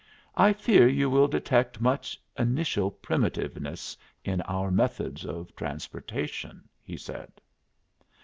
[0.35, 7.31] "I fear you will detect much initial primitiveness in our methods of transportation," he said.